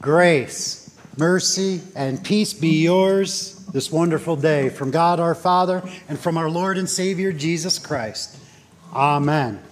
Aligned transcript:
Grace, 0.00 0.96
mercy, 1.18 1.82
and 1.94 2.24
peace 2.24 2.54
be 2.54 2.82
yours 2.82 3.66
this 3.66 3.92
wonderful 3.92 4.34
day 4.34 4.70
from 4.70 4.90
God 4.90 5.20
our 5.20 5.34
Father 5.34 5.82
and 6.08 6.18
from 6.18 6.38
our 6.38 6.48
Lord 6.48 6.78
and 6.78 6.88
Savior 6.88 7.32
Jesus 7.32 7.78
Christ. 7.78 8.38
Amen. 8.94 9.62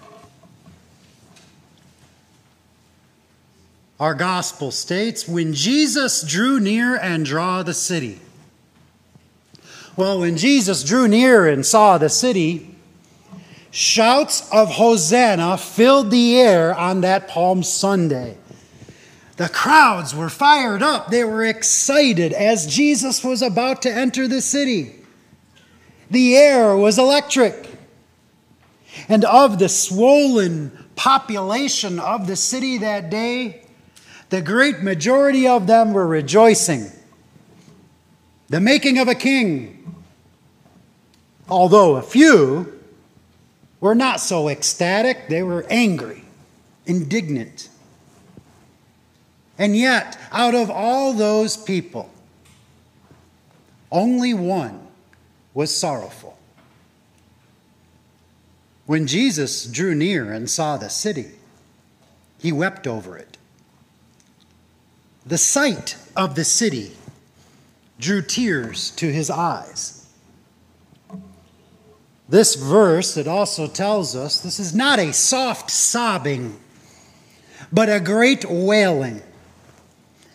Our 3.98 4.14
gospel 4.14 4.70
states 4.70 5.26
when 5.26 5.54
Jesus 5.54 6.22
drew 6.22 6.60
near 6.60 6.96
and 6.96 7.24
draw 7.24 7.62
the 7.62 7.74
city. 7.74 8.20
Well, 9.96 10.20
when 10.20 10.36
Jesus 10.36 10.84
drew 10.84 11.08
near 11.08 11.48
and 11.48 11.64
saw 11.64 11.96
the 11.96 12.10
city, 12.10 12.76
shouts 13.70 14.48
of 14.52 14.72
Hosanna 14.72 15.56
filled 15.56 16.10
the 16.10 16.38
air 16.38 16.74
on 16.74 17.00
that 17.00 17.28
Palm 17.28 17.62
Sunday. 17.62 18.36
The 19.38 19.48
crowds 19.48 20.16
were 20.16 20.28
fired 20.28 20.82
up. 20.82 21.10
They 21.10 21.22
were 21.22 21.44
excited 21.44 22.32
as 22.32 22.66
Jesus 22.66 23.22
was 23.22 23.40
about 23.40 23.82
to 23.82 23.90
enter 23.90 24.26
the 24.26 24.40
city. 24.40 24.96
The 26.10 26.36
air 26.36 26.76
was 26.76 26.98
electric. 26.98 27.70
And 29.08 29.24
of 29.24 29.60
the 29.60 29.68
swollen 29.68 30.86
population 30.96 32.00
of 32.00 32.26
the 32.26 32.34
city 32.34 32.78
that 32.78 33.10
day, 33.10 33.62
the 34.30 34.42
great 34.42 34.80
majority 34.80 35.46
of 35.46 35.68
them 35.68 35.92
were 35.92 36.08
rejoicing. 36.08 36.90
The 38.48 38.60
making 38.60 38.98
of 38.98 39.06
a 39.06 39.14
king. 39.14 39.94
Although 41.48 41.94
a 41.94 42.02
few 42.02 42.76
were 43.78 43.94
not 43.94 44.18
so 44.18 44.48
ecstatic, 44.48 45.28
they 45.28 45.44
were 45.44 45.64
angry, 45.70 46.24
indignant. 46.86 47.67
And 49.58 49.76
yet, 49.76 50.16
out 50.30 50.54
of 50.54 50.70
all 50.70 51.12
those 51.12 51.56
people, 51.56 52.08
only 53.90 54.32
one 54.32 54.86
was 55.52 55.76
sorrowful. 55.76 56.38
When 58.86 59.06
Jesus 59.08 59.66
drew 59.66 59.94
near 59.94 60.32
and 60.32 60.48
saw 60.48 60.76
the 60.76 60.88
city, 60.88 61.32
he 62.38 62.52
wept 62.52 62.86
over 62.86 63.18
it. 63.18 63.36
The 65.26 65.38
sight 65.38 65.96
of 66.16 66.36
the 66.36 66.44
city 66.44 66.92
drew 67.98 68.22
tears 68.22 68.92
to 68.92 69.12
his 69.12 69.28
eyes. 69.28 70.06
This 72.28 72.54
verse, 72.54 73.16
it 73.16 73.26
also 73.26 73.66
tells 73.66 74.14
us 74.14 74.40
this 74.40 74.60
is 74.60 74.74
not 74.74 74.98
a 74.98 75.12
soft 75.12 75.70
sobbing, 75.70 76.58
but 77.72 77.88
a 77.88 77.98
great 77.98 78.44
wailing 78.48 79.22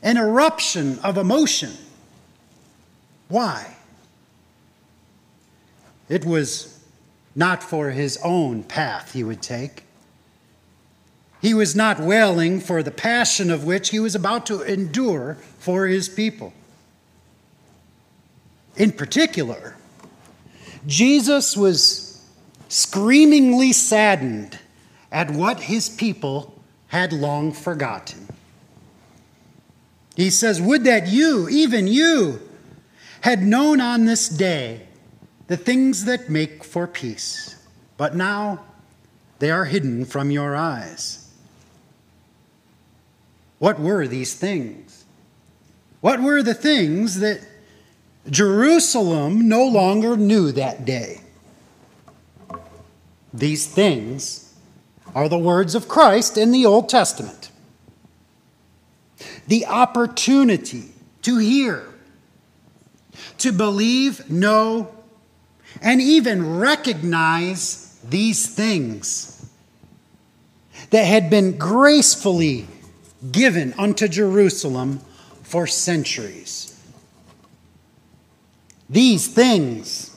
an 0.04 0.18
eruption 0.18 1.00
of 1.00 1.18
emotion. 1.18 1.72
Why? 3.30 3.76
It 6.10 6.26
was 6.26 6.84
not 7.34 7.64
for 7.64 7.90
his 7.90 8.20
own 8.24 8.64
path 8.64 9.14
he 9.14 9.24
would 9.24 9.42
take. 9.42 9.84
He 11.42 11.54
was 11.54 11.76
not 11.76 12.00
wailing 12.00 12.60
for 12.60 12.84
the 12.84 12.92
passion 12.92 13.50
of 13.50 13.64
which 13.64 13.90
he 13.90 14.00
was 14.00 14.14
about 14.14 14.46
to 14.46 14.62
endure 14.62 15.36
for 15.58 15.88
his 15.88 16.08
people. 16.08 16.54
In 18.76 18.92
particular, 18.92 19.76
Jesus 20.86 21.56
was 21.56 22.22
screamingly 22.70 23.72
saddened 23.72 24.60
at 25.12 25.32
what 25.32 25.62
his 25.62 25.90
people 25.90 26.62
had 26.88 27.14
long 27.14 27.52
forgotten. 27.52 28.28
He 30.16 30.30
says, 30.30 30.62
Would 30.62 30.84
that 30.84 31.08
you, 31.08 31.50
even 31.50 31.88
you, 31.88 32.40
had 33.22 33.42
known 33.42 33.80
on 33.80 34.06
this 34.06 34.30
day 34.30 34.88
the 35.48 35.58
things 35.58 36.06
that 36.06 36.30
make 36.30 36.64
for 36.64 36.88
peace, 36.88 37.56
but 37.98 38.16
now 38.16 38.64
they 39.40 39.50
are 39.50 39.66
hidden 39.66 40.06
from 40.06 40.30
your 40.30 40.56
eyes. 40.56 41.32
What 43.60 43.80
were 43.80 44.08
these 44.08 44.36
things? 44.36 45.06
What 46.02 46.22
were 46.22 46.44
the 46.44 46.54
things 46.54 47.20
that 47.20 47.40
Jerusalem 48.30 49.48
no 49.48 49.66
longer 49.66 50.18
knew 50.18 50.52
that 50.52 50.86
day? 50.86 51.22
These 53.34 53.68
things 53.68 54.54
are 55.16 55.30
the 55.30 55.38
words 55.38 55.76
of 55.76 55.88
Christ 55.88 56.38
in 56.38 56.52
the 56.52 56.66
Old 56.66 56.90
Testament 56.90 57.52
the 59.48 59.66
opportunity 59.66 60.92
to 61.24 61.38
hear, 61.38 61.84
to 63.40 63.52
believe, 63.52 64.30
know, 64.30 64.94
and 65.82 66.02
even 66.02 66.58
recognize 66.58 68.00
these 68.04 68.54
things 68.54 69.50
that 70.90 71.06
had 71.06 71.30
been 71.30 71.58
gracefully 71.58 72.68
given 73.32 73.74
unto 73.78 74.08
Jerusalem 74.08 75.00
for 75.42 75.66
centuries. 75.66 76.70
These 78.90 79.28
things 79.28 80.16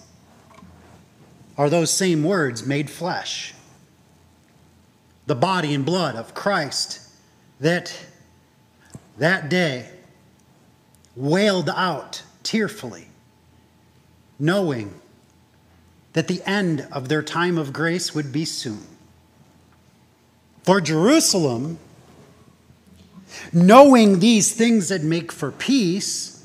are 1.56 1.70
those 1.70 1.90
same 1.90 2.22
words 2.22 2.66
made 2.66 2.90
flesh. 2.90 3.54
The 5.26 5.34
body 5.34 5.72
and 5.72 5.84
blood 5.84 6.14
of 6.14 6.34
Christ 6.34 7.00
that 7.60 7.96
that 9.18 9.48
day 9.48 9.88
wailed 11.14 11.70
out 11.70 12.22
tearfully, 12.42 13.08
knowing 14.38 15.00
that 16.12 16.28
the 16.28 16.42
end 16.46 16.86
of 16.92 17.08
their 17.08 17.22
time 17.22 17.58
of 17.58 17.72
grace 17.72 18.14
would 18.14 18.32
be 18.32 18.44
soon. 18.44 18.86
For 20.62 20.80
Jerusalem, 20.80 21.78
knowing 23.52 24.18
these 24.18 24.52
things 24.52 24.88
that 24.88 25.02
make 25.02 25.30
for 25.30 25.50
peace, 25.50 26.44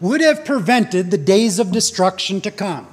would 0.00 0.20
have 0.20 0.44
prevented 0.44 1.10
the 1.10 1.18
days 1.18 1.58
of 1.58 1.72
destruction 1.72 2.40
to 2.42 2.50
come. 2.50 2.86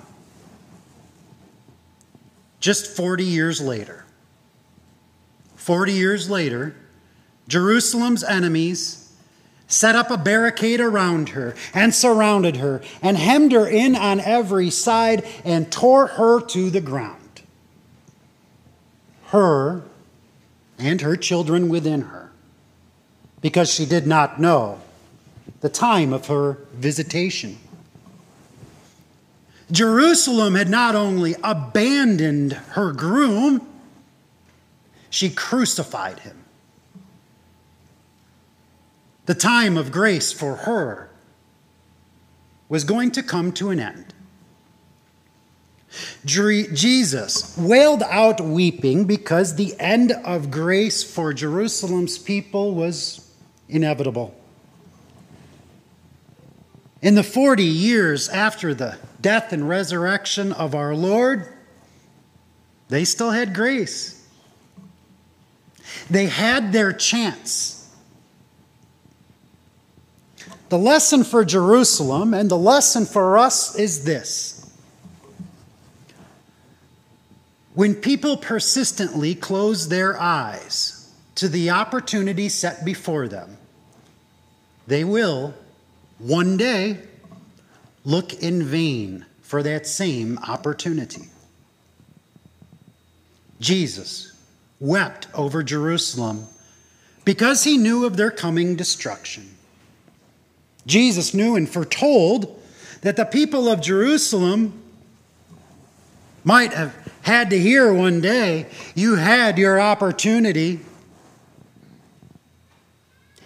Just 2.59 2.95
40 2.95 3.23
years 3.23 3.61
later. 3.61 4.05
40 5.55 5.93
years 5.93 6.29
later, 6.29 6.75
Jerusalem's 7.47 8.23
enemies 8.23 9.13
set 9.67 9.95
up 9.95 10.11
a 10.11 10.17
barricade 10.17 10.79
around 10.79 11.29
her 11.29 11.55
and 11.73 11.93
surrounded 11.93 12.57
her 12.57 12.81
and 13.01 13.17
hemmed 13.17 13.51
her 13.51 13.67
in 13.67 13.95
on 13.95 14.19
every 14.19 14.69
side 14.69 15.25
and 15.43 15.71
tore 15.71 16.07
her 16.07 16.41
to 16.41 16.69
the 16.69 16.81
ground. 16.81 17.41
Her 19.27 19.83
and 20.77 21.01
her 21.01 21.15
children 21.15 21.69
within 21.69 22.01
her, 22.01 22.31
because 23.41 23.73
she 23.73 23.85
did 23.85 24.05
not 24.05 24.39
know 24.39 24.81
the 25.61 25.69
time 25.69 26.13
of 26.13 26.27
her 26.27 26.59
visitation. 26.73 27.57
Jerusalem 29.71 30.55
had 30.55 30.69
not 30.69 30.93
only 30.93 31.35
abandoned 31.43 32.53
her 32.53 32.91
groom, 32.91 33.67
she 35.09 35.29
crucified 35.29 36.19
him. 36.19 36.44
The 39.25 39.35
time 39.35 39.77
of 39.77 39.91
grace 39.91 40.31
for 40.31 40.55
her 40.57 41.09
was 42.69 42.83
going 42.83 43.11
to 43.11 43.23
come 43.23 43.51
to 43.53 43.69
an 43.69 43.79
end. 43.79 44.13
Jesus 46.25 47.57
wailed 47.57 48.03
out 48.03 48.41
weeping 48.41 49.05
because 49.05 49.55
the 49.55 49.75
end 49.79 50.11
of 50.11 50.51
grace 50.51 51.03
for 51.03 51.33
Jerusalem's 51.33 52.17
people 52.17 52.75
was 52.75 53.31
inevitable. 53.69 54.35
In 57.01 57.15
the 57.15 57.23
40 57.23 57.63
years 57.63 58.29
after 58.29 58.73
the 58.73 58.97
death 59.21 59.53
and 59.53 59.69
resurrection 59.69 60.51
of 60.51 60.75
our 60.75 60.95
Lord, 60.95 61.47
they 62.89 63.05
still 63.05 63.31
had 63.31 63.53
grace. 63.53 64.27
They 66.09 66.27
had 66.27 66.73
their 66.73 66.91
chance 66.91 67.84
the 70.69 70.77
lesson 70.77 71.23
for 71.23 71.45
Jerusalem 71.45 72.33
and 72.33 72.49
the 72.49 72.57
lesson 72.57 73.05
for 73.05 73.37
us 73.37 73.77
is 73.77 74.03
this. 74.03 74.69
When 77.73 77.93
people 77.95 78.37
persistently 78.37 79.35
close 79.35 79.89
their 79.89 80.19
eyes 80.19 81.13
to 81.35 81.49
the 81.49 81.69
opportunity 81.71 82.49
set 82.49 82.85
before 82.85 83.27
them, 83.27 83.57
they 84.87 85.03
will, 85.03 85.53
one 86.19 86.57
day, 86.57 86.99
look 88.05 88.33
in 88.33 88.63
vain 88.63 89.25
for 89.41 89.61
that 89.63 89.85
same 89.85 90.37
opportunity. 90.47 91.29
Jesus 93.59 94.33
wept 94.79 95.27
over 95.33 95.63
Jerusalem 95.63 96.47
because 97.25 97.63
he 97.63 97.77
knew 97.77 98.05
of 98.05 98.17
their 98.17 98.31
coming 98.31 98.75
destruction. 98.75 99.54
Jesus 100.85 101.33
knew 101.33 101.55
and 101.55 101.67
foretold 101.67 102.61
that 103.01 103.15
the 103.15 103.25
people 103.25 103.67
of 103.67 103.81
Jerusalem 103.81 104.81
might 106.43 106.73
have 106.73 106.95
had 107.23 107.49
to 107.49 107.59
hear 107.59 107.91
one 107.91 108.21
day 108.21 108.67
you 108.93 109.15
had 109.15 109.57
your 109.57 109.79
opportunity. 109.79 110.79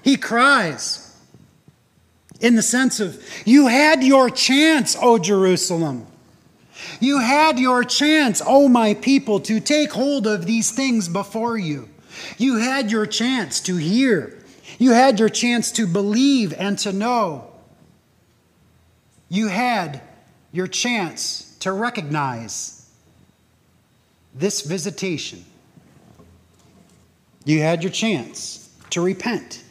He 0.02 0.18
cries 0.18 1.18
in 2.40 2.56
the 2.56 2.62
sense 2.62 3.00
of, 3.00 3.24
You 3.46 3.68
had 3.68 4.04
your 4.04 4.30
chance, 4.30 4.98
O 5.02 5.18
Jerusalem. 5.18 6.08
You 7.00 7.20
had 7.20 7.60
your 7.60 7.84
chance, 7.84 8.42
O 8.46 8.68
my 8.68 8.94
people, 8.94 9.40
to 9.42 9.60
take 9.60 9.92
hold 9.92 10.28
of 10.28 10.46
these 10.46 10.72
things 10.72 11.08
before 11.08 11.58
you. 11.58 11.90
You 12.38 12.58
had 12.58 12.92
your 12.92 13.06
chance 13.06 13.60
to 13.62 13.76
hear. 13.76 14.39
You 14.80 14.92
had 14.92 15.20
your 15.20 15.30
chance 15.30 15.72
to 15.74 15.86
believe 15.86 16.54
and 16.54 16.80
to 16.80 16.94
know. 16.94 17.52
You 19.28 19.48
had 19.48 20.02
your 20.54 20.68
chance 20.68 21.56
to 21.60 21.72
recognize 21.74 22.90
this 24.34 24.62
visitation. 24.62 25.44
You 27.44 27.60
had 27.60 27.84
your 27.84 27.92
chance 27.92 28.70
to 28.92 29.02
repent. 29.02 29.64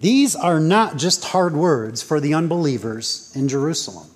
These 0.00 0.36
are 0.36 0.60
not 0.60 0.98
just 0.98 1.24
hard 1.24 1.54
words 1.54 2.02
for 2.02 2.20
the 2.20 2.34
unbelievers 2.34 3.32
in 3.34 3.48
Jerusalem. 3.48 4.08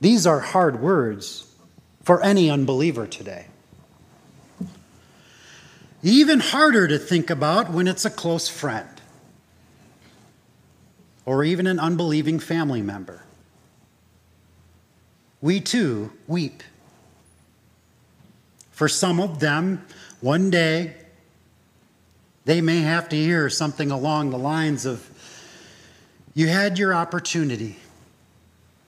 These 0.00 0.26
are 0.26 0.40
hard 0.40 0.80
words 0.80 1.46
for 2.02 2.20
any 2.22 2.50
unbeliever 2.50 3.06
today. 3.06 3.46
Even 6.02 6.40
harder 6.40 6.88
to 6.88 6.98
think 6.98 7.28
about 7.28 7.70
when 7.70 7.86
it's 7.86 8.04
a 8.04 8.10
close 8.10 8.48
friend 8.48 8.88
or 11.26 11.44
even 11.44 11.66
an 11.66 11.78
unbelieving 11.78 12.38
family 12.38 12.80
member. 12.80 13.22
We 15.42 15.60
too 15.60 16.12
weep. 16.26 16.62
For 18.70 18.88
some 18.88 19.20
of 19.20 19.40
them, 19.40 19.84
one 20.20 20.50
day, 20.50 20.94
they 22.46 22.60
may 22.60 22.80
have 22.80 23.08
to 23.10 23.16
hear 23.16 23.50
something 23.50 23.90
along 23.90 24.30
the 24.30 24.38
lines 24.38 24.86
of, 24.86 25.08
You 26.34 26.48
had 26.48 26.78
your 26.78 26.94
opportunity, 26.94 27.76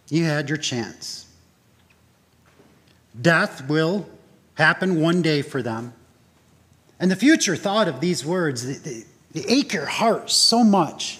you 0.08 0.24
had 0.24 0.48
your 0.48 0.58
chance. 0.58 1.26
Death 3.20 3.68
will 3.68 4.08
happen 4.54 5.00
one 5.00 5.20
day 5.20 5.42
for 5.42 5.62
them. 5.62 5.92
And 7.02 7.10
the 7.10 7.16
future 7.16 7.56
thought 7.56 7.88
of 7.88 8.00
these 8.00 8.24
words, 8.24 8.64
they, 8.64 8.74
they, 8.74 9.04
they 9.32 9.52
ache 9.52 9.72
your 9.72 9.86
heart 9.86 10.30
so 10.30 10.62
much. 10.62 11.18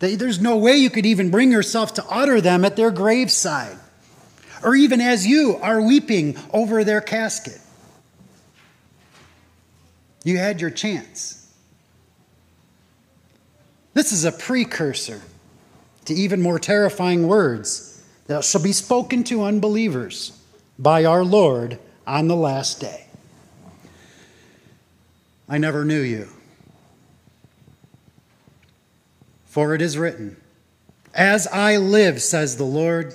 that 0.00 0.18
There's 0.18 0.38
no 0.38 0.58
way 0.58 0.76
you 0.76 0.90
could 0.90 1.06
even 1.06 1.30
bring 1.30 1.50
yourself 1.50 1.94
to 1.94 2.04
utter 2.10 2.38
them 2.42 2.66
at 2.66 2.76
their 2.76 2.90
graveside, 2.90 3.78
or 4.62 4.74
even 4.74 5.00
as 5.00 5.26
you 5.26 5.56
are 5.62 5.80
weeping 5.80 6.36
over 6.52 6.84
their 6.84 7.00
casket. 7.00 7.58
You 10.24 10.36
had 10.36 10.60
your 10.60 10.70
chance. 10.70 11.50
This 13.94 14.12
is 14.12 14.26
a 14.26 14.32
precursor 14.32 15.22
to 16.04 16.12
even 16.12 16.42
more 16.42 16.58
terrifying 16.58 17.26
words 17.26 18.04
that 18.26 18.44
shall 18.44 18.62
be 18.62 18.72
spoken 18.72 19.24
to 19.24 19.44
unbelievers 19.44 20.38
by 20.78 21.06
our 21.06 21.24
Lord 21.24 21.78
on 22.06 22.28
the 22.28 22.36
last 22.36 22.78
day. 22.78 23.06
I 25.52 25.58
never 25.58 25.84
knew 25.84 26.00
you. 26.00 26.28
For 29.44 29.74
it 29.74 29.82
is 29.82 29.98
written, 29.98 30.38
As 31.14 31.46
I 31.46 31.76
live, 31.76 32.22
says 32.22 32.56
the 32.56 32.64
Lord, 32.64 33.12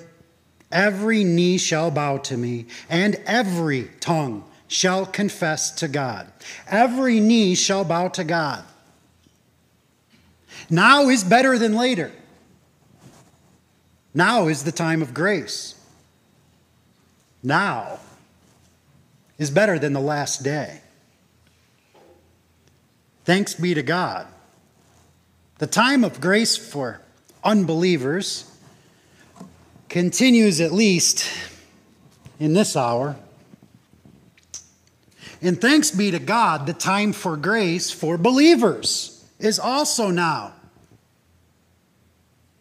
every 0.71 1.23
knee 1.23 1.57
shall 1.57 1.89
bow 1.89 2.17
to 2.17 2.37
me, 2.37 2.67
and 2.91 3.15
every 3.25 3.89
tongue 3.99 4.43
shall 4.67 5.07
confess 5.07 5.71
to 5.71 5.87
God. 5.87 6.31
Every 6.67 7.19
knee 7.19 7.55
shall 7.55 7.83
bow 7.83 8.09
to 8.09 8.23
God. 8.23 8.63
Now 10.69 11.09
is 11.09 11.23
better 11.23 11.57
than 11.57 11.73
later. 11.73 12.11
Now 14.13 14.47
is 14.47 14.63
the 14.63 14.71
time 14.71 15.01
of 15.01 15.11
grace. 15.11 15.73
Now 17.41 17.97
is 19.39 19.49
better 19.49 19.79
than 19.79 19.93
the 19.93 19.99
last 19.99 20.43
day. 20.43 20.81
Thanks 23.27 23.55
be 23.55 23.73
to 23.73 23.83
God. 23.83 24.25
The 25.57 25.67
time 25.67 26.05
of 26.05 26.21
grace 26.21 26.55
for 26.55 27.01
unbelievers 27.43 28.49
continues 29.89 30.61
at 30.61 30.71
least 30.71 31.29
in 32.39 32.53
this 32.53 32.77
hour. 32.77 33.17
And 35.41 35.59
thanks 35.59 35.91
be 35.91 36.09
to 36.11 36.19
God, 36.19 36.67
the 36.67 36.73
time 36.73 37.11
for 37.11 37.35
grace 37.35 37.91
for 37.91 38.17
believers 38.17 39.25
is 39.39 39.59
also 39.59 40.09
now. 40.09 40.53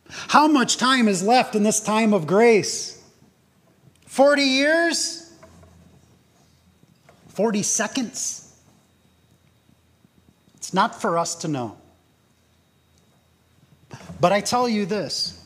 How 0.09 0.49
much 0.49 0.79
time 0.79 1.07
is 1.07 1.23
left 1.23 1.55
in 1.55 1.63
this 1.63 1.79
time 1.79 2.13
of 2.13 2.27
grace? 2.27 3.01
40 4.07 4.43
years? 4.43 5.33
40 7.29 7.63
seconds? 7.63 8.46
It's 10.67 10.75
not 10.75 11.01
for 11.01 11.17
us 11.17 11.37
to 11.37 11.49
know. 11.49 11.77
But 14.21 14.33
I 14.33 14.41
tell 14.41 14.69
you 14.69 14.85
this 14.85 15.41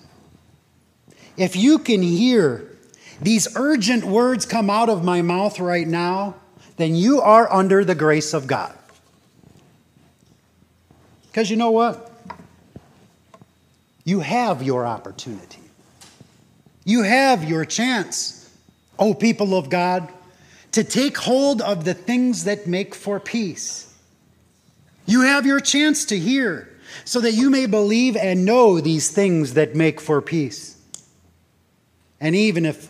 if 1.36 1.56
you 1.56 1.78
can 1.78 2.00
hear 2.00 2.66
these 3.20 3.46
urgent 3.54 4.02
words 4.04 4.46
come 4.46 4.70
out 4.70 4.88
of 4.88 5.04
my 5.04 5.20
mouth 5.20 5.60
right 5.60 5.86
now, 5.86 6.36
then 6.78 6.94
you 6.94 7.20
are 7.20 7.52
under 7.52 7.84
the 7.84 7.94
grace 7.94 8.32
of 8.32 8.46
God. 8.46 8.74
Because 11.26 11.50
you 11.50 11.58
know 11.58 11.70
what? 11.70 12.10
You 14.04 14.20
have 14.20 14.62
your 14.62 14.86
opportunity. 14.86 15.60
You 16.86 17.02
have 17.02 17.44
your 17.44 17.66
chance, 17.66 18.50
O 18.98 19.12
people 19.12 19.54
of 19.54 19.68
God, 19.68 20.10
to 20.72 20.82
take 20.82 21.18
hold 21.18 21.60
of 21.60 21.84
the 21.84 21.92
things 21.92 22.44
that 22.44 22.66
make 22.66 22.94
for 22.94 23.20
peace. 23.20 23.89
You 25.10 25.22
have 25.22 25.44
your 25.44 25.58
chance 25.58 26.04
to 26.04 26.16
hear 26.16 26.68
so 27.04 27.20
that 27.20 27.32
you 27.32 27.50
may 27.50 27.66
believe 27.66 28.16
and 28.16 28.44
know 28.44 28.80
these 28.80 29.10
things 29.10 29.54
that 29.54 29.74
make 29.74 30.00
for 30.00 30.22
peace. 30.22 30.80
And 32.20 32.36
even 32.36 32.64
if 32.64 32.88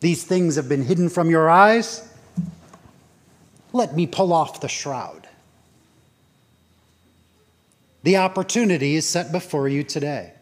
these 0.00 0.24
things 0.24 0.56
have 0.56 0.66
been 0.66 0.82
hidden 0.82 1.10
from 1.10 1.28
your 1.28 1.50
eyes, 1.50 2.08
let 3.74 3.94
me 3.94 4.06
pull 4.06 4.32
off 4.32 4.62
the 4.62 4.68
shroud. 4.68 5.28
The 8.02 8.16
opportunity 8.16 8.96
is 8.96 9.06
set 9.06 9.30
before 9.30 9.68
you 9.68 9.84
today. 9.84 10.32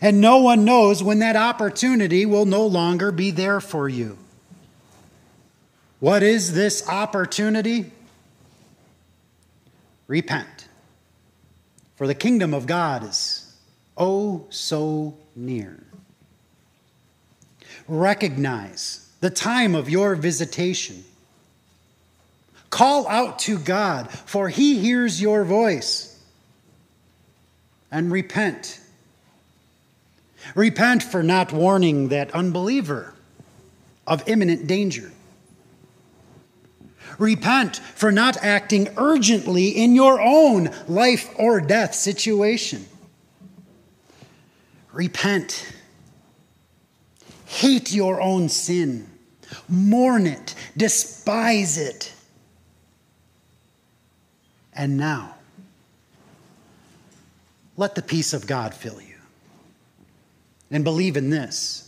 And 0.00 0.22
no 0.22 0.38
one 0.38 0.64
knows 0.64 1.02
when 1.02 1.18
that 1.18 1.36
opportunity 1.36 2.24
will 2.24 2.46
no 2.46 2.66
longer 2.66 3.12
be 3.12 3.30
there 3.30 3.60
for 3.60 3.90
you. 3.90 4.16
What 6.00 6.22
is 6.22 6.54
this 6.54 6.88
opportunity? 6.88 7.92
Repent. 10.06 10.68
For 11.96 12.06
the 12.06 12.14
kingdom 12.14 12.52
of 12.54 12.66
God 12.66 13.04
is 13.04 13.54
oh 13.96 14.46
so 14.50 15.16
near. 15.34 15.82
Recognize 17.88 19.10
the 19.20 19.30
time 19.30 19.74
of 19.74 19.88
your 19.88 20.14
visitation 20.14 21.04
Call 22.76 23.08
out 23.08 23.38
to 23.40 23.58
God, 23.58 24.10
for 24.10 24.50
he 24.50 24.78
hears 24.78 25.18
your 25.18 25.44
voice. 25.44 26.12
And 27.90 28.12
repent. 28.12 28.80
Repent 30.54 31.02
for 31.02 31.22
not 31.22 31.52
warning 31.52 32.08
that 32.08 32.32
unbeliever 32.32 33.14
of 34.06 34.28
imminent 34.28 34.66
danger. 34.66 35.10
Repent 37.18 37.76
for 37.76 38.12
not 38.12 38.36
acting 38.42 38.88
urgently 38.96 39.68
in 39.68 39.94
your 39.94 40.20
own 40.20 40.70
life 40.86 41.28
or 41.36 41.60
death 41.60 41.94
situation. 41.94 42.86
Repent. 44.92 45.72
Hate 47.46 47.92
your 47.92 48.20
own 48.20 48.48
sin. 48.48 49.10
Mourn 49.68 50.26
it. 50.26 50.54
Despise 50.76 51.78
it. 51.78 52.12
And 54.72 54.96
now, 54.98 55.36
let 57.76 57.94
the 57.94 58.02
peace 58.02 58.34
of 58.34 58.46
God 58.46 58.74
fill 58.74 59.00
you. 59.00 59.16
And 60.70 60.84
believe 60.84 61.16
in 61.16 61.30
this 61.30 61.85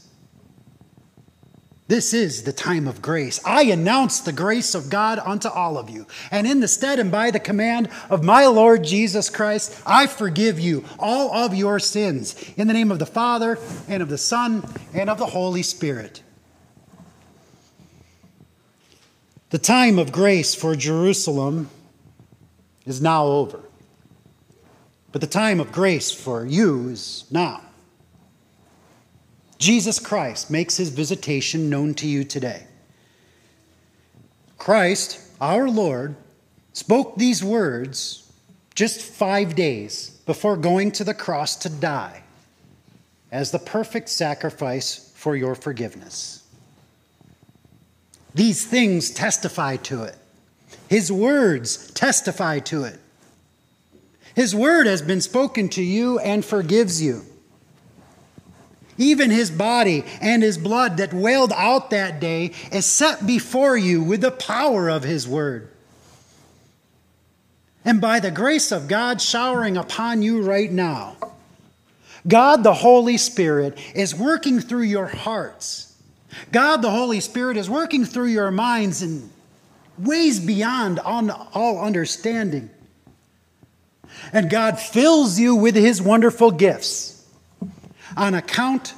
This 1.88 2.12
is 2.12 2.42
the 2.42 2.52
time 2.52 2.86
of 2.86 3.00
grace. 3.00 3.40
I 3.46 3.62
announce 3.62 4.20
the 4.20 4.32
grace 4.32 4.74
of 4.74 4.90
God 4.90 5.18
unto 5.18 5.48
all 5.48 5.78
of 5.78 5.88
you. 5.88 6.06
And 6.30 6.46
in 6.46 6.60
the 6.60 6.68
stead 6.68 6.98
and 6.98 7.10
by 7.10 7.30
the 7.30 7.40
command 7.40 7.88
of 8.10 8.22
my 8.22 8.44
Lord 8.44 8.84
Jesus 8.84 9.30
Christ, 9.30 9.80
I 9.86 10.06
forgive 10.06 10.60
you 10.60 10.84
all 10.98 11.34
of 11.34 11.54
your 11.54 11.78
sins. 11.78 12.36
In 12.58 12.68
the 12.68 12.74
name 12.74 12.92
of 12.92 12.98
the 12.98 13.06
Father, 13.06 13.58
and 13.88 14.02
of 14.02 14.10
the 14.10 14.18
Son, 14.18 14.68
and 14.92 15.08
of 15.08 15.16
the 15.16 15.26
Holy 15.26 15.62
Spirit. 15.62 16.22
The 19.48 19.58
time 19.58 19.98
of 19.98 20.12
grace 20.12 20.54
for 20.54 20.76
Jerusalem 20.76 21.70
is 22.84 23.00
now 23.00 23.24
over. 23.24 23.60
But 25.10 25.22
the 25.22 25.26
time 25.26 25.58
of 25.58 25.72
grace 25.72 26.10
for 26.10 26.44
you 26.44 26.90
is 26.90 27.24
now. 27.30 27.62
Jesus 29.58 29.98
Christ 29.98 30.50
makes 30.50 30.76
his 30.76 30.88
visitation 30.88 31.68
known 31.68 31.94
to 31.94 32.06
you 32.06 32.24
today. 32.24 32.64
Christ, 34.56 35.20
our 35.40 35.68
Lord, 35.68 36.16
spoke 36.72 37.16
these 37.16 37.42
words 37.42 38.30
just 38.74 39.00
five 39.00 39.56
days 39.56 40.10
before 40.26 40.56
going 40.56 40.92
to 40.92 41.04
the 41.04 41.14
cross 41.14 41.56
to 41.56 41.68
die 41.68 42.22
as 43.32 43.50
the 43.50 43.58
perfect 43.58 44.08
sacrifice 44.08 45.12
for 45.16 45.36
your 45.36 45.54
forgiveness. 45.54 46.44
These 48.34 48.64
things 48.66 49.10
testify 49.10 49.76
to 49.76 50.04
it. 50.04 50.16
His 50.88 51.10
words 51.10 51.90
testify 51.92 52.60
to 52.60 52.84
it. 52.84 52.98
His 54.34 54.54
word 54.54 54.86
has 54.86 55.02
been 55.02 55.20
spoken 55.20 55.68
to 55.70 55.82
you 55.82 56.20
and 56.20 56.44
forgives 56.44 57.02
you. 57.02 57.24
Even 58.98 59.30
his 59.30 59.50
body 59.50 60.04
and 60.20 60.42
his 60.42 60.58
blood 60.58 60.96
that 60.96 61.14
wailed 61.14 61.52
out 61.52 61.90
that 61.90 62.20
day 62.20 62.50
is 62.72 62.84
set 62.84 63.26
before 63.26 63.76
you 63.76 64.02
with 64.02 64.20
the 64.20 64.32
power 64.32 64.88
of 64.88 65.04
his 65.04 65.26
word. 65.26 65.70
And 67.84 68.00
by 68.00 68.18
the 68.18 68.32
grace 68.32 68.72
of 68.72 68.88
God 68.88 69.22
showering 69.22 69.76
upon 69.76 70.20
you 70.20 70.42
right 70.42 70.70
now, 70.70 71.16
God 72.26 72.64
the 72.64 72.74
Holy 72.74 73.16
Spirit 73.16 73.78
is 73.94 74.14
working 74.14 74.60
through 74.60 74.82
your 74.82 75.06
hearts. 75.06 75.96
God 76.50 76.82
the 76.82 76.90
Holy 76.90 77.20
Spirit 77.20 77.56
is 77.56 77.70
working 77.70 78.04
through 78.04 78.26
your 78.26 78.50
minds 78.50 79.00
in 79.00 79.30
ways 79.96 80.40
beyond 80.40 80.98
all 80.98 81.80
understanding. 81.80 82.68
And 84.32 84.50
God 84.50 84.78
fills 84.78 85.38
you 85.38 85.54
with 85.54 85.76
his 85.76 86.02
wonderful 86.02 86.50
gifts 86.50 87.17
on 88.18 88.34
account 88.34 88.94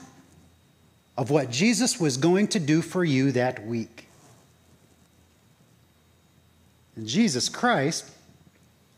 of 1.16 1.30
what 1.30 1.50
Jesus 1.50 2.00
was 2.00 2.16
going 2.16 2.48
to 2.48 2.58
do 2.58 2.80
for 2.80 3.04
you 3.04 3.30
that 3.32 3.66
week. 3.66 4.08
And 6.96 7.06
Jesus 7.06 7.48
Christ, 7.48 8.10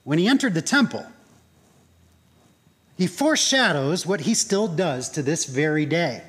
when 0.04 0.18
he 0.18 0.28
entered 0.28 0.54
the 0.54 0.62
temple, 0.62 1.04
he 2.96 3.08
foreshadows 3.08 4.06
what 4.06 4.20
he 4.20 4.34
still 4.34 4.68
does 4.68 5.08
to 5.10 5.22
this 5.22 5.44
very 5.44 5.84
day. 5.84 6.22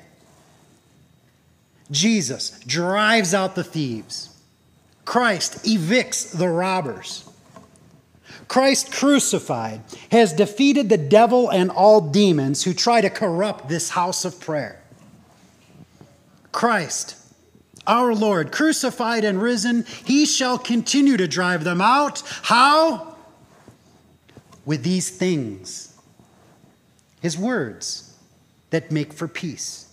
Jesus 1.90 2.58
drives 2.66 3.32
out 3.32 3.54
the 3.54 3.62
thieves. 3.62 4.36
Christ 5.04 5.64
evicts 5.64 6.36
the 6.36 6.48
robbers. 6.48 7.23
Christ 8.48 8.92
crucified 8.92 9.80
has 10.10 10.32
defeated 10.32 10.88
the 10.88 10.98
devil 10.98 11.50
and 11.50 11.70
all 11.70 12.00
demons 12.00 12.64
who 12.64 12.74
try 12.74 13.00
to 13.00 13.10
corrupt 13.10 13.68
this 13.68 13.90
house 13.90 14.24
of 14.24 14.40
prayer. 14.40 14.80
Christ, 16.52 17.16
our 17.86 18.14
Lord, 18.14 18.52
crucified 18.52 19.24
and 19.24 19.40
risen, 19.40 19.84
he 20.04 20.26
shall 20.26 20.58
continue 20.58 21.16
to 21.16 21.26
drive 21.26 21.64
them 21.64 21.80
out. 21.80 22.22
How? 22.42 23.16
With 24.64 24.82
these 24.82 25.10
things, 25.10 25.94
his 27.20 27.36
words 27.36 28.14
that 28.70 28.90
make 28.90 29.12
for 29.12 29.28
peace. 29.28 29.92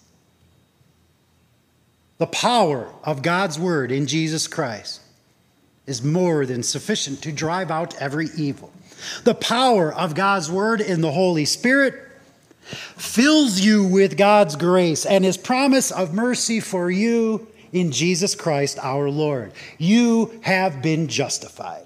The 2.17 2.27
power 2.27 2.93
of 3.03 3.22
God's 3.22 3.58
word 3.58 3.91
in 3.91 4.05
Jesus 4.05 4.48
Christ 4.48 5.01
is 5.91 6.01
more 6.01 6.45
than 6.45 6.63
sufficient 6.63 7.21
to 7.21 7.31
drive 7.33 7.69
out 7.69 7.93
every 8.01 8.29
evil. 8.38 8.71
The 9.25 9.36
power 9.36 9.93
of 9.93 10.15
God's 10.15 10.50
word 10.50 10.79
in 10.79 11.01
the 11.01 11.12
Holy 11.12 11.43
Spirit 11.43 11.93
fills 12.95 13.60
you 13.60 13.83
with 13.83 14.15
God's 14.17 14.55
grace 14.55 15.05
and 15.05 15.25
his 15.25 15.36
promise 15.36 15.91
of 15.91 16.13
mercy 16.13 16.62
for 16.62 16.89
you 16.89 17.45
in 17.74 17.91
Jesus 17.91 18.36
Christ 18.36 18.79
our 18.81 19.10
Lord. 19.10 19.51
You 19.77 20.39
have 20.43 20.81
been 20.81 21.10
justified. 21.10 21.86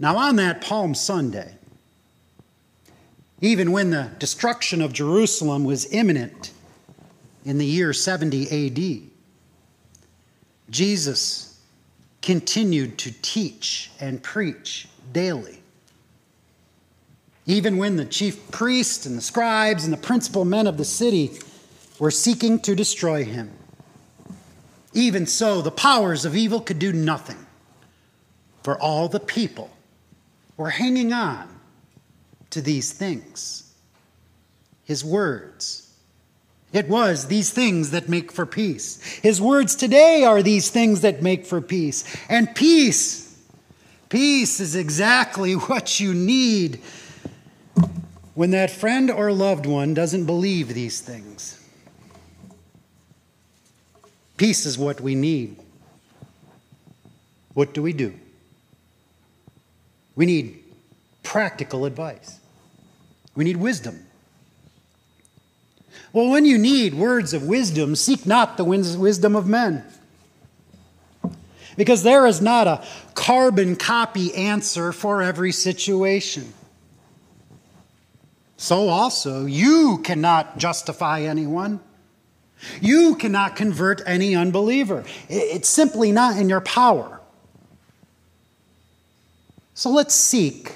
Now, 0.00 0.16
on 0.16 0.34
that 0.36 0.60
Palm 0.60 0.96
Sunday, 0.96 1.54
even 3.40 3.70
when 3.70 3.90
the 3.90 4.10
destruction 4.18 4.82
of 4.82 4.92
Jerusalem 4.92 5.62
was 5.62 5.92
imminent 5.92 6.50
in 7.44 7.58
the 7.58 7.66
year 7.66 7.92
70 7.92 8.66
AD, 8.66 9.11
Jesus 10.72 11.60
continued 12.22 12.98
to 12.98 13.12
teach 13.22 13.90
and 14.00 14.22
preach 14.22 14.88
daily. 15.12 15.60
Even 17.46 17.76
when 17.76 17.96
the 17.96 18.04
chief 18.04 18.50
priests 18.50 19.06
and 19.06 19.16
the 19.16 19.22
scribes 19.22 19.84
and 19.84 19.92
the 19.92 19.98
principal 19.98 20.44
men 20.44 20.66
of 20.66 20.78
the 20.78 20.84
city 20.84 21.32
were 21.98 22.10
seeking 22.10 22.58
to 22.60 22.74
destroy 22.74 23.24
him. 23.24 23.50
Even 24.94 25.26
so, 25.26 25.62
the 25.62 25.70
powers 25.70 26.24
of 26.24 26.34
evil 26.34 26.60
could 26.60 26.78
do 26.78 26.92
nothing, 26.92 27.46
for 28.62 28.80
all 28.80 29.08
the 29.08 29.20
people 29.20 29.70
were 30.56 30.70
hanging 30.70 31.12
on 31.12 31.48
to 32.50 32.60
these 32.60 32.92
things 32.92 33.72
his 34.84 35.04
words 35.04 35.81
it 36.72 36.88
was 36.88 37.26
these 37.26 37.50
things 37.50 37.90
that 37.90 38.08
make 38.08 38.32
for 38.32 38.46
peace. 38.46 39.00
His 39.22 39.40
words 39.40 39.74
today 39.74 40.24
are 40.24 40.42
these 40.42 40.70
things 40.70 41.02
that 41.02 41.22
make 41.22 41.44
for 41.44 41.60
peace. 41.60 42.04
And 42.28 42.54
peace, 42.54 43.38
peace 44.08 44.58
is 44.58 44.74
exactly 44.74 45.52
what 45.68 46.00
you 46.00 46.14
need 46.14 46.80
when 48.34 48.52
that 48.52 48.70
friend 48.70 49.10
or 49.10 49.32
loved 49.32 49.66
one 49.66 49.92
doesn't 49.92 50.24
believe 50.24 50.68
these 50.68 51.00
things. 51.00 51.58
Peace 54.38 54.64
is 54.64 54.78
what 54.78 55.00
we 55.00 55.14
need. 55.14 55.56
What 57.54 57.74
do 57.74 57.82
we 57.82 57.92
do? 57.92 58.14
We 60.16 60.24
need 60.26 60.58
practical 61.22 61.84
advice. 61.84 62.40
We 63.34 63.44
need 63.44 63.56
wisdom. 63.58 64.06
Well, 66.12 66.28
when 66.30 66.44
you 66.44 66.58
need 66.58 66.94
words 66.94 67.32
of 67.32 67.44
wisdom, 67.44 67.96
seek 67.96 68.26
not 68.26 68.56
the 68.56 68.64
wisdom 68.64 69.36
of 69.36 69.46
men. 69.46 69.84
Because 71.76 72.02
there 72.02 72.26
is 72.26 72.42
not 72.42 72.66
a 72.66 72.84
carbon 73.14 73.76
copy 73.76 74.34
answer 74.34 74.92
for 74.92 75.22
every 75.22 75.52
situation. 75.52 76.52
So 78.58 78.88
also, 78.88 79.46
you 79.46 79.98
cannot 80.04 80.58
justify 80.58 81.22
anyone. 81.22 81.80
You 82.80 83.16
cannot 83.16 83.56
convert 83.56 84.02
any 84.06 84.36
unbeliever. 84.36 85.04
It's 85.28 85.68
simply 85.68 86.12
not 86.12 86.36
in 86.36 86.48
your 86.48 86.60
power. 86.60 87.20
So 89.74 89.90
let's 89.90 90.14
seek, 90.14 90.74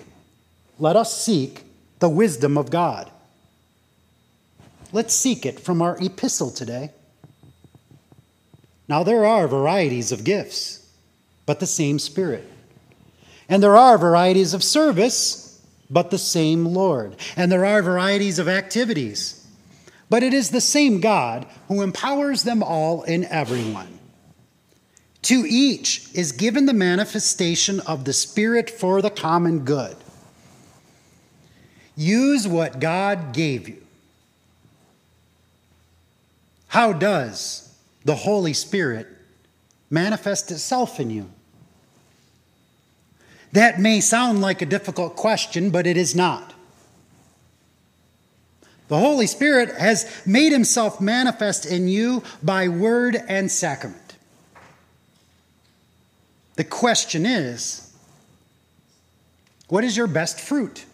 let 0.78 0.96
us 0.96 1.23
seek 1.23 1.62
the 1.99 2.08
wisdom 2.08 2.58
of 2.58 2.70
God. 2.70 3.11
Let's 4.96 5.12
seek 5.12 5.44
it 5.44 5.60
from 5.60 5.82
our 5.82 5.98
epistle 5.98 6.50
today. 6.50 6.90
Now, 8.88 9.02
there 9.02 9.26
are 9.26 9.46
varieties 9.46 10.10
of 10.10 10.24
gifts, 10.24 10.88
but 11.44 11.60
the 11.60 11.66
same 11.66 11.98
Spirit. 11.98 12.48
And 13.46 13.62
there 13.62 13.76
are 13.76 13.98
varieties 13.98 14.54
of 14.54 14.64
service, 14.64 15.62
but 15.90 16.10
the 16.10 16.16
same 16.16 16.64
Lord. 16.64 17.16
And 17.36 17.52
there 17.52 17.66
are 17.66 17.82
varieties 17.82 18.38
of 18.38 18.48
activities, 18.48 19.46
but 20.08 20.22
it 20.22 20.32
is 20.32 20.48
the 20.48 20.62
same 20.62 21.02
God 21.02 21.46
who 21.68 21.82
empowers 21.82 22.44
them 22.44 22.62
all 22.62 23.02
in 23.02 23.26
everyone. 23.26 23.98
To 25.24 25.44
each 25.46 26.08
is 26.14 26.32
given 26.32 26.64
the 26.64 26.72
manifestation 26.72 27.80
of 27.80 28.06
the 28.06 28.14
Spirit 28.14 28.70
for 28.70 29.02
the 29.02 29.10
common 29.10 29.58
good. 29.66 29.94
Use 31.94 32.48
what 32.48 32.80
God 32.80 33.34
gave 33.34 33.68
you 33.68 33.86
how 36.76 36.92
does 36.92 37.75
the 38.04 38.14
Holy 38.14 38.52
Spirit 38.52 39.09
manifest 39.88 40.50
itself 40.50 41.00
in 41.00 41.09
you? 41.09 41.30
That 43.52 43.80
may 43.80 44.02
sound 44.02 44.42
like 44.42 44.61
a 44.61 44.66
difficult 44.66 45.16
question, 45.16 45.71
but 45.71 45.87
it 45.87 45.97
is 45.97 46.14
not. 46.14 46.52
The 48.88 48.99
Holy 48.99 49.26
Spirit 49.26 49.75
has 49.76 50.04
made 50.26 50.52
himself 50.52 51.00
manifest 51.00 51.64
in 51.64 51.88
you 51.88 52.23
by 52.42 52.68
word 52.68 53.16
and 53.26 53.50
sacrament. 53.50 54.16
The 56.56 56.64
question 56.64 57.25
is 57.25 57.90
what 59.68 59.83
is 59.83 59.97
your 59.97 60.09
best 60.09 60.38
fruit? 60.38 60.85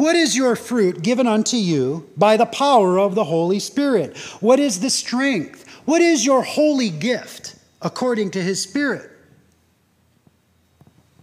What 0.00 0.16
is 0.16 0.34
your 0.34 0.56
fruit 0.56 1.02
given 1.02 1.26
unto 1.26 1.58
you 1.58 2.08
by 2.16 2.38
the 2.38 2.46
power 2.46 2.98
of 2.98 3.14
the 3.14 3.24
Holy 3.24 3.58
Spirit? 3.58 4.16
What 4.40 4.58
is 4.58 4.80
the 4.80 4.88
strength? 4.88 5.68
What 5.84 6.00
is 6.00 6.24
your 6.24 6.42
holy 6.42 6.88
gift 6.88 7.54
according 7.82 8.30
to 8.30 8.42
his 8.42 8.62
Spirit? 8.62 9.10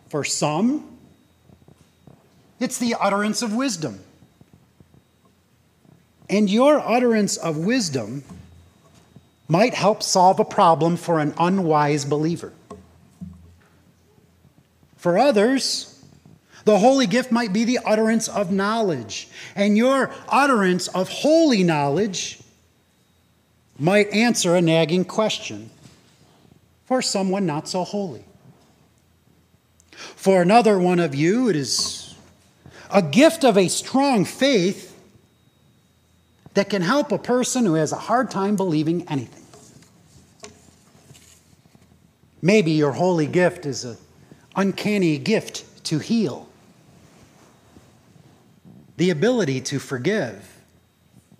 For 0.09 0.23
some, 0.23 0.95
it's 2.59 2.77
the 2.77 2.93
utterance 3.01 3.41
of 3.41 3.51
wisdom. 3.55 3.99
And 6.29 6.47
your 6.47 6.79
utterance 6.79 7.35
of 7.35 7.57
wisdom 7.57 8.23
might 9.47 9.73
help 9.73 10.03
solve 10.03 10.39
a 10.39 10.45
problem 10.45 10.97
for 10.97 11.17
an 11.17 11.33
unwise 11.39 12.05
believer. 12.05 12.53
For 14.97 15.17
others, 15.17 15.96
the 16.67 16.79
holy 16.79 17.07
gift 17.07 17.31
might 17.31 17.53
be 17.53 17.63
the 17.63 17.79
utterance 17.85 18.27
of 18.27 18.51
knowledge, 18.51 19.29
and 19.55 19.77
your 19.77 20.11
utterance 20.27 20.89
of 20.89 21.07
holy 21.07 21.63
knowledge 21.63 22.39
might 23.79 24.09
answer 24.09 24.53
a 24.53 24.61
nagging 24.61 25.05
question 25.05 25.69
for 26.83 27.01
someone 27.01 27.45
not 27.45 27.69
so 27.69 27.85
holy. 27.85 28.25
For 29.91 30.41
another 30.41 30.77
one 30.77 30.99
of 30.99 31.15
you, 31.15 31.47
it 31.47 31.55
is 31.55 32.13
a 32.91 33.01
gift 33.01 33.45
of 33.45 33.57
a 33.57 33.69
strong 33.69 34.25
faith 34.25 34.93
that 36.53 36.69
can 36.69 36.81
help 36.81 37.13
a 37.13 37.17
person 37.17 37.65
who 37.65 37.75
has 37.75 37.93
a 37.93 37.97
hard 37.97 38.29
time 38.29 38.57
believing 38.57 39.07
anything. 39.07 39.45
Maybe 42.41 42.71
your 42.71 42.91
holy 42.91 43.27
gift 43.27 43.65
is 43.65 43.85
an 43.85 43.95
uncanny 44.53 45.17
gift 45.17 45.63
to 45.85 45.99
heal, 45.99 46.49
the 48.97 49.09
ability 49.09 49.61
to 49.61 49.79
forgive, 49.79 50.57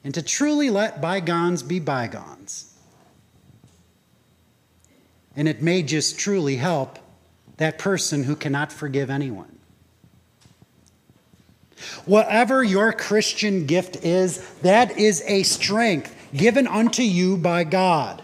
and 0.03 0.13
to 0.13 0.21
truly 0.21 0.69
let 0.69 1.01
bygones 1.01 1.63
be 1.63 1.79
bygones. 1.79 2.73
And 5.35 5.47
it 5.47 5.61
may 5.61 5.83
just 5.83 6.17
truly 6.17 6.55
help 6.55 6.97
that 7.57 7.77
person 7.77 8.23
who 8.23 8.35
cannot 8.35 8.71
forgive 8.71 9.09
anyone. 9.09 9.57
Whatever 12.05 12.63
your 12.63 12.93
Christian 12.93 13.65
gift 13.65 13.97
is, 13.97 14.37
that 14.61 14.97
is 14.97 15.23
a 15.27 15.43
strength 15.43 16.15
given 16.35 16.67
unto 16.67 17.01
you 17.01 17.37
by 17.37 17.63
God, 17.63 18.21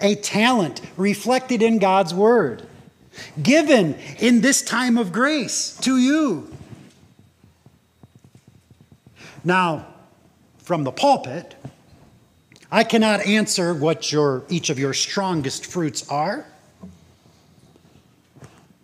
a 0.00 0.14
talent 0.16 0.80
reflected 0.96 1.62
in 1.62 1.78
God's 1.78 2.14
Word, 2.14 2.66
given 3.40 3.94
in 4.18 4.40
this 4.40 4.62
time 4.62 4.96
of 4.98 5.12
grace 5.12 5.76
to 5.82 5.98
you. 5.98 6.50
Now, 9.44 9.86
from 10.58 10.84
the 10.84 10.92
pulpit, 10.92 11.54
I 12.70 12.84
cannot 12.84 13.26
answer 13.26 13.74
what 13.74 14.12
your, 14.12 14.44
each 14.48 14.70
of 14.70 14.78
your 14.78 14.94
strongest 14.94 15.66
fruits 15.66 16.08
are, 16.08 16.46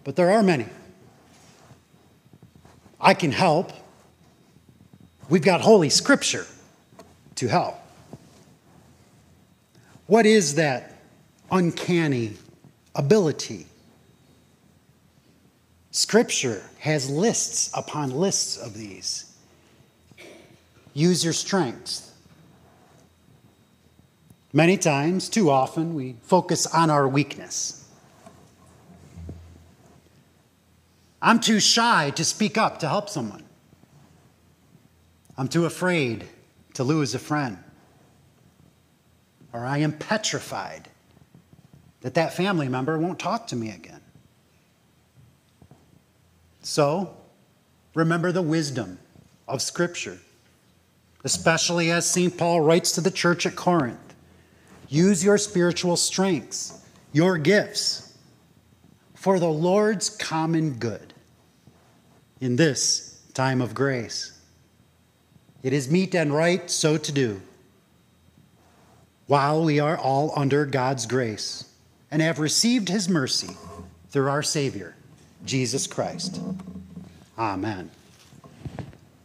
but 0.03 0.17
there 0.17 0.31
are 0.33 0.43
many. 0.43 0.67
I 3.01 3.15
can 3.15 3.33
help. 3.33 3.73
We've 5.29 5.43
got 5.43 5.61
Holy 5.61 5.91
Scripture 5.91 6.47
to 7.37 7.49
help. 7.49 7.77
What 10.07 10.25
is 10.25 10.55
that 10.55 10.99
uncanny 11.51 12.35
ability? 12.95 13.67
Scripture 15.91 16.63
has 16.79 17.11
lists 17.11 17.71
upon 17.75 18.11
lists 18.11 18.57
of 18.57 18.75
these. 18.75 19.36
Use 20.97 21.23
your 21.23 21.35
strengths. 21.35 22.11
Many 24.55 24.79
times, 24.79 25.29
too 25.29 25.51
often, 25.51 25.95
we 25.95 26.17
focus 26.23 26.67
on 26.67 26.89
our 26.89 27.07
weakness. 27.07 27.87
I'm 31.21 31.39
too 31.39 31.61
shy 31.61 32.09
to 32.17 32.25
speak 32.25 32.57
up 32.57 32.79
to 32.79 32.89
help 32.89 33.11
someone. 33.11 33.45
I'm 35.37 35.49
too 35.49 35.67
afraid 35.67 36.25
to 36.73 36.83
lose 36.83 37.15
a 37.15 37.19
friend. 37.19 37.59
Or 39.53 39.67
I 39.67 39.77
am 39.77 39.93
petrified 39.93 40.89
that 42.01 42.15
that 42.15 42.33
family 42.33 42.71
member 42.71 42.99
won't 42.99 43.19
talk 43.19 43.47
to 43.49 43.57
me 43.57 43.69
again. 43.69 44.01
So, 46.63 47.15
remember 47.95 48.33
the 48.33 48.41
wisdom 48.41 48.99
of 49.47 49.61
Scripture, 49.61 50.21
especially 51.25 51.91
as 51.91 52.09
St. 52.09 52.37
Paul 52.37 52.61
writes 52.61 52.93
to 52.93 53.01
the 53.01 53.11
church 53.11 53.47
at 53.47 53.57
Corinth. 53.57 54.15
Use 54.89 55.25
your 55.25 55.39
spiritual 55.39 55.97
strengths, 55.97 56.85
your 57.13 57.39
gifts 57.39 58.17
for 59.15 59.41
the 59.41 59.51
Lord's 59.51 60.09
common 60.09 60.75
good 60.75 61.13
in 62.41 62.57
this 62.57 63.23
time 63.35 63.61
of 63.61 63.75
grace. 63.75 64.39
It 65.63 65.73
is 65.73 65.91
meet 65.91 66.15
and 66.15 66.33
right 66.33 66.71
so 66.71 66.97
to 66.97 67.13
do 67.13 67.41
while 69.27 69.65
we 69.65 69.81
are 69.81 69.99
all 69.99 70.33
under 70.37 70.65
God's 70.65 71.07
grace 71.07 71.65
and 72.11 72.23
have 72.23 72.39
received 72.39 72.89
his 72.89 73.09
mercy 73.09 73.57
through 74.11 74.29
our 74.29 74.43
Savior, 74.43 74.95
Jesus 75.45 75.87
Christ. 75.87 76.41
Amen. 77.37 77.91